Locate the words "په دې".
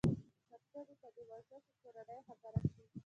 1.01-1.23